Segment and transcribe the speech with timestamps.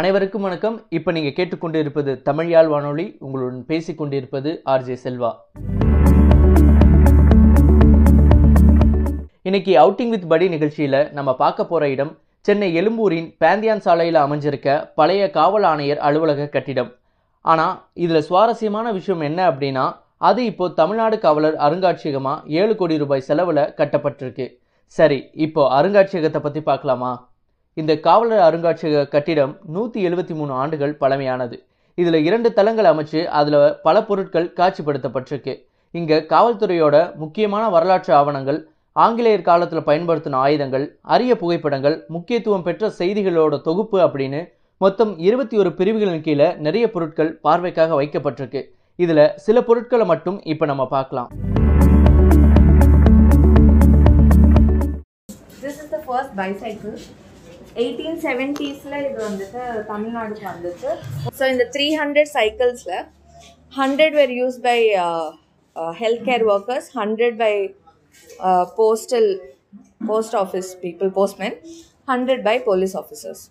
[0.00, 0.76] அனைவருக்கும் வணக்கம்.
[0.96, 5.30] இப்போ நீங்கள் கேட்டுக்கொண்டிருப்பது தமிழ்யாழ் வானொலி உங்களுடன் பேசிக் கொண்டிருப்பது ஆர்ஜே செல்வா.
[9.48, 12.12] இன்னைக்கு அவுட்டிங் வித் படி நிகழ்ச்சியில் நம்ம பார்க்க போகிற இடம்
[12.48, 16.90] சென்னை எழும்பூரின் பேந்தியான் சாலையில் அமைஞ்சிருக்க பழைய காவல் ஆணையர் அலுவலக கட்டிடம்.
[17.44, 19.86] ஆனால் இதில் சுவாரஸ்யமான விஷயம் என்ன அப்படின்னா
[20.30, 24.48] அது இப்போ தமிழ்நாடு காவலர் அருங்காட்சியகமாக ஏழு கோடி ரூபாய் செலவில் கட்டப்பட்டிருக்கு.
[24.98, 27.12] சரி இப்போ அருங்காட்சியகத்தை பற்றி பார்க்கலாமா?
[27.80, 31.56] இந்த காவலர் அருங்காட்சியக கட்டிடம் நூற்றி எழுபத்தி மூணு ஆண்டுகள் பழமையானது.
[32.00, 35.54] இதில் இரண்டு தளங்கள் அமைச்சு அதில் பல பொருட்கள் காட்சிப்படுத்தப்பட்டிருக்கு.
[35.98, 38.58] இங்கே காவல்துறையோட முக்கியமான வரலாற்று ஆவணங்கள்
[39.04, 44.40] ஆங்கிலேயர் காலத்தில் பயன்படுத்தின ஆயுதங்கள் அரிய புகைப்படங்கள் முக்கியத்துவம் பெற்ற செய்திகளோட தொகுப்பு அப்படின்னு
[44.84, 48.62] மொத்தம் இருபத்தி ஒரு பிரிவுகளின் கீழே நிறைய பொருட்கள் பார்வைக்காக வைக்கப்பட்டிருக்கு.
[49.04, 51.30] இதில் சில பொருட்களை மட்டும் இப்போ நம்ம பார்க்கலாம்.
[55.64, 56.96] This is the first bicycle.
[57.78, 60.90] 1870ஸ்ல இது வந்துட்டு தமிழ்நாடுக்கு வந்துச்சு.
[61.38, 62.98] ஸோ இந்த three hundred சைக்கிள்ஸில்
[63.80, 64.78] hundred were used by
[66.00, 67.52] health care workers hundred by
[68.80, 69.30] postal
[70.10, 71.56] post office people postman
[72.12, 73.44] hundred by police officers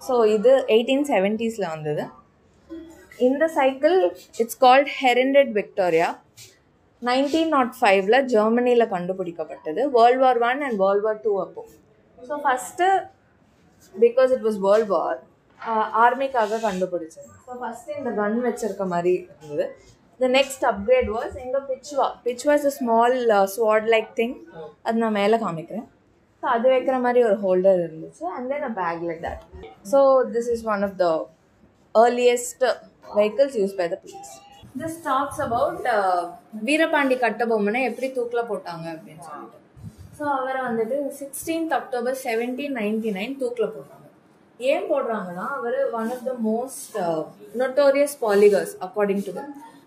[0.00, 2.04] so இது எயிட்டீன் செவன்ட்டீஸில் வந்தது.
[3.28, 3.96] இந்த சைக்கிள்
[4.42, 6.08] இட்ஸ் கால்ட் ஹெரண்டட் விக்டோரியா
[7.02, 9.82] நைன்டீன் நாட் ஃபைவ்ல ஜெர்மனியில் கண்டுபிடிக்கப்பட்டது.
[9.96, 11.62] World war one and world war two அப்போ.
[12.18, 12.86] So first
[13.94, 15.18] because it was world war
[16.04, 19.66] ஆர்மிக்காக கண்டுபிடிச்சது ஸோ ஃபஸ்ட்டு இந்த கன் வச்சிருக்க மாதிரி இருந்தது
[20.20, 23.16] த நெக்ஸ்ட் அப்கிரேட் வாஸ் எங்கள் bichwa bichwa is a small
[23.54, 24.36] sword like thing
[24.82, 25.86] அது நான் மேலே காமிக்கிறேன்
[26.42, 29.44] ஸோ அது வைக்கிற மாதிரி ஒரு ஹோல்டர் இருந்துச்சு and then a bag like that
[29.92, 30.00] so
[30.34, 31.08] this is one of the
[31.94, 32.64] earliest
[33.16, 34.32] vehicles used by the police.
[34.76, 35.84] This talks about
[36.62, 39.58] Veerapandi கட்டபொம்மனை எப்படி தூக்கில் போட்டாங்க அப்படின்னு சொல்லிட்டு.
[40.18, 44.00] ஸோ அவரை வந்துட்டு sixteenth October seventeen ninety nine தூக்கில் போட்டாங்க.
[44.60, 46.96] ஏன் போடுறாங்கன்னா அவர் one of the most
[47.62, 49.32] notorious poligars according to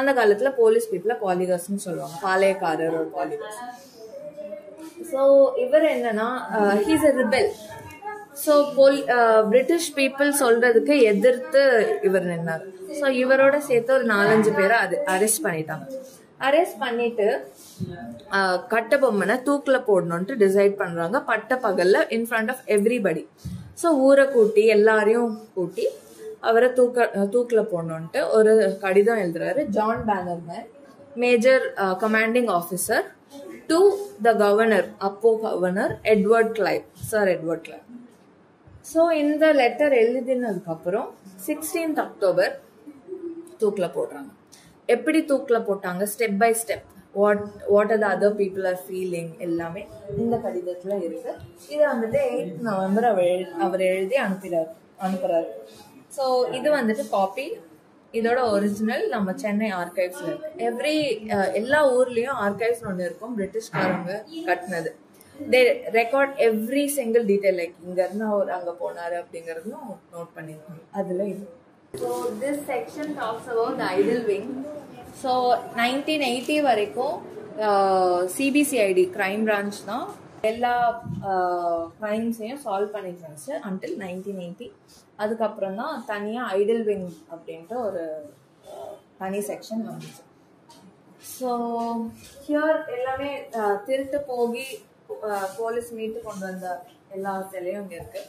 [0.00, 2.16] அந்த காலத்தில் போலீஸ் பீப்புளை பாலிகர்ஸ்னு சொல்லுவாங்க.
[2.26, 3.60] பாளையக்காரர் ஒரு பாலிகர்ஸ்
[5.12, 5.20] ஸோ
[5.64, 6.28] இவர் என்னன்னா
[6.88, 7.50] ஹீஸ் அ ரிபெல்
[8.44, 8.98] ஸோ போல்
[9.52, 11.62] பிரிட்டிஷ் பீப்புள் சொல்றதுக்கு எதிர்த்து
[12.08, 12.64] இவர் நின்னார்.
[12.98, 15.86] ஸோ இவரோட சேர்த்து ஒரு நாலஞ்சு பேரை அது அரெஸ்ட் பண்ணிட்டாங்க.
[16.46, 17.26] அரெஸ்ட் பண்ணிட்டு
[18.72, 21.16] கட்ட பொம்மனை தூக்கில் போடணுன்ட்டு டிசைட் பண்றாங்க.
[21.30, 23.24] பட்ட பகல்ல in front of everybody
[23.82, 25.84] so ஊரை கூட்டி எல்லாரையும் கூட்டி
[26.48, 28.52] அவரை தூக்க தூக்கில் போடணுன்ட்டு ஒரு
[28.84, 29.62] கடிதம் எழுதுறாரு.
[29.76, 30.66] John Bannerman
[31.22, 31.64] major
[32.04, 33.06] commanding officer
[33.70, 33.78] to
[34.26, 37.86] the governor அப்போ governor Edward Clive sir Edward Clive
[38.92, 41.08] so இந்த லெட்டர் எழுதினதுக்கப்புறம்
[41.46, 42.54] சிக்ஸ்டீன்த் அக்டோபர்
[43.62, 44.30] தூக்கில் போடுறாங்க.
[44.94, 46.02] எப்படி தூக்கில் போட்டாங்க?
[46.12, 46.86] Step by step
[47.20, 47.42] what
[47.74, 49.82] what are the other people are feeling எல்லாமே
[50.22, 51.32] இந்த கடிதத்தில் இருக்கு.
[51.72, 53.32] இதை வந்துட்டு எயிட் நவம்பர் அவர்
[53.66, 54.70] அவர் எழுதி அனுப்பிறார்
[55.06, 55.50] அனுப்புறாரு.
[56.16, 56.24] ஸோ
[56.58, 57.46] இது வந்துட்டு காப்பி
[58.14, 60.48] இதோட ஒரிஜினல் நம்ம சென்னை ஆர்கைவ்ஸ்ல இருக்கு.
[60.68, 60.94] எவ்ரி
[61.60, 63.34] எல்லா ஊர்லயும் ஆர்கைவ்ஸ் ஒன்று இருக்கும்.
[63.38, 64.14] பிரிட்டிஷ்காரங்க
[64.48, 64.90] கட்டினது.
[65.52, 65.60] They
[65.98, 70.82] record every single detail like இங்க இருந்து அவர் அங்க போனாரு அப்படிங்கறதும் நோட் பண்ணிருக்காங்க.
[71.00, 71.44] அதுல இது.
[71.94, 72.08] So
[72.40, 74.50] this section talks about idol wing
[75.22, 75.32] so
[75.76, 77.16] nineteen eighty வரைக்கும்
[78.34, 80.06] சிபிசிஐடி கிரைம் பிரான்ச் தான்
[80.50, 80.74] எல்லா
[81.96, 84.68] க்ரைம்ஸையும் சால்வ் பண்ணிட்டு இருந்துச்சு அன்டில் நைன்டீன் எயிட்டி
[85.18, 88.04] அதுக்கப்புறம் தான் தனியாக ஐடில் விங் அப்படின்ட்டு ஒரு
[88.70, 90.22] uh, தனி செக்ஷன் வந்துச்சு.
[91.30, 91.50] ஸோ
[92.44, 94.66] ஹியர் எல்லாமே uh, திருட்டு போகி
[95.24, 96.68] uh, போலீஸ் மீட்டு கொண்டு வந்த
[97.10, 98.28] எல்லா சிலையும் இங்கே இருக்குது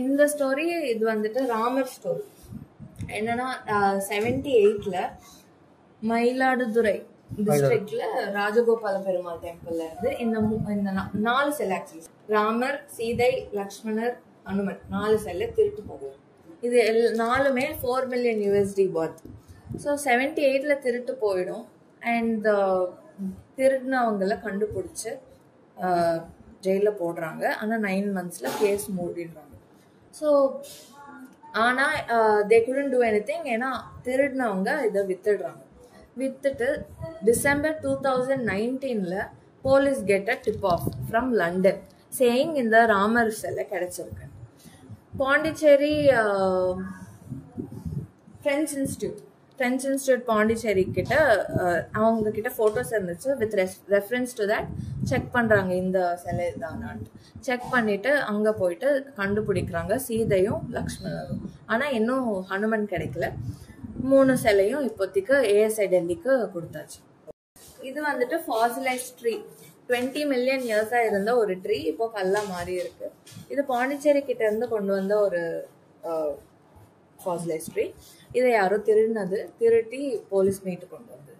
[0.00, 2.24] இந்த ஸ்டோரி இது வந்துட்டு ராமர் ஸ்டோரி
[3.12, 3.48] என்னன்னா
[4.08, 4.96] செவன்டி எயிட்ல
[6.02, 6.96] மயிலாடுதுறை
[7.38, 8.02] டிஸ்ட்ரிக்ட்ல
[8.32, 10.38] ராஜகோபால பெருமாள் டெம்பிள்ல இருந்து இந்த
[10.70, 10.90] இந்த
[11.20, 16.16] நாலு சிலை ஆக்சுவலி ராமர் சீதை லக்ஷ்மணர் அனுமன் நாலு சிலை திருட்டு போகுது.
[16.60, 19.22] இது எல்- நாலுமே four million USD worth
[19.84, 21.64] so seventy எயிட்ல திருட்டு போயிடும்.
[22.02, 22.46] அண்ட்
[23.56, 25.10] திருடினவங்கள கண்டுபிடிச்சு
[26.60, 27.44] ஜெயிலில் போடுறாங்க.
[27.54, 29.54] ஆனால் நைன் மந்த்ஸில் கேஸ் மூடிடுறாங்க.
[30.14, 30.28] ஸோ
[31.60, 31.96] ஆனால்
[32.50, 33.70] they couldn't do anything ஏன்னா
[34.04, 35.62] திருடினவங்க இதை வித்துடுறாங்க.
[36.20, 36.68] வித்துட்டு
[37.28, 39.18] டிசம்பர் டூ தௌசண்ட் நைன்டீனில்
[39.66, 41.80] police get a tip off from London
[42.18, 44.26] saying இந்த ராமர் செல்லை கிடச்சிருக்கு.
[45.20, 45.94] Pondicherry
[48.42, 49.20] French institute
[49.56, 51.14] French institute Pondicherry கிட்ட
[51.98, 53.30] அவங்க கிட்ட ஃபோட்டோஸ் இருந்துச்சு.
[53.40, 53.56] With
[53.96, 54.68] reference to that
[55.10, 57.10] check பண்ணுறாங்க இந்த சிலை தானான்ட்டு.
[57.46, 58.90] செக் பண்ணிட்டு அங்கே போயிட்டு
[59.20, 61.42] கண்டுபிடிக்கிறாங்க சீதையும் லக்ஷ்மணரும்.
[61.72, 63.28] ஆனால் இன்னும் ஹனுமன் கிடைக்கல.
[64.12, 67.00] மூணு சிலையும் இப்போதைக்கு ஏஎஸ்ஐ டெல்லிக்கு கொடுத்தாச்சு.
[67.88, 69.34] இது வந்துட்டு ஃபாசிலைஸ் ட்ரீ
[69.88, 73.06] டுவெண்ட்டி மில்லியன் இயர்ஸாக இருந்த ஒரு ட்ரீ இப்போ கல்லாக மாறி இருக்கு.
[73.52, 75.42] இது பாண்டிச்சேரி கிட்ட இருந்து கொண்டு வந்த ஒரு
[77.24, 77.86] ஃபாசில் ஹிஸ்ட்ரி
[78.36, 80.02] இதை யாரோ திருடினது திருட்டி
[80.32, 81.38] போலீஸ் மீட்டு கொண்டு வந்தது.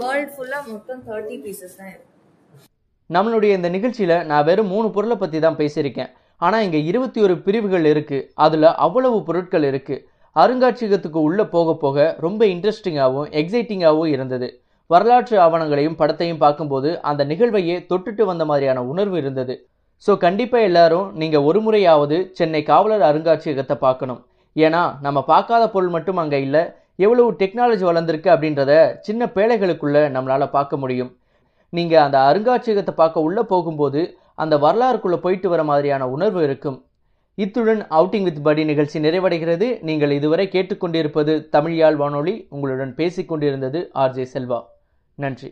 [0.00, 2.06] வேர்ல்ட் ஃபுல்லாக மொத்தம் தேர்ட்டி பீசஸ் தான் இருக்கு
[3.10, 6.10] நம்மளுடைய இந்த நிகழ்ச்சியில் நான் வெறும் மூணு பொருளை பற்றி தான் பேசியிருக்கேன்.
[6.40, 10.02] ஆனால் இங்கே இருபத்தி ஒரு பிரிவுகள் இருக்குது அதில் அவ்வளவு பொருட்கள் இருக்குது
[10.36, 14.48] அருங்காட்சியகத்துக்கு உள்ளே போக போக ரொம்ப இன்ட்ரெஸ்டிங்காகவும் எக்ஸைட்டிங்காகவும் இருந்தது.
[14.90, 19.54] வரலாற்று ஆவணங்களையும் படத்தையும் பார்க்கும்போது அந்த நிகழ்வையே தொட்டுட்டு வந்த மாதிரியான உணர்வு இருந்தது.
[20.04, 24.20] ஸோ கண்டிப்பாக எல்லாரும் நீங்கள் ஒரு முறையாவது சென்னை காவலர் அருங்காட்சியகத்தை பார்க்கணும்.
[24.64, 26.62] ஏன்னா நம்ம பார்க்காத பொருள் மட்டும் அங்கே இல்லை
[26.96, 31.10] எவ்வளவு டெக்னாலஜி வளர்ந்துருக்கு அப்படின்றத சின்ன பேழைகளுக்குள்ள நம்மளால் பார்க்க முடியும்.
[31.72, 34.02] நீங்கள் அந்த அருங்காட்சியகத்தை பார்க்க உள்ளே போகும்போது
[34.34, 36.78] அந்த வரலாறுக்குள்ளே போயிட்டு வர மாதிரியான உணர்வு இருக்கும்.
[37.38, 39.68] இத்துடன் அவுட்டிங் வித் படி நிகழ்ச்சி நிறைவடைகிறது.
[39.82, 44.60] நீங்கள் இதுவரை கேட்டுக்கொண்டிருப்பது தமிழ் யாழ் வானொலி உங்களுடன் பேசிக்கொண்டிருந்தது ஆர்ஜே செல்வா.
[45.14, 45.50] நன்றி.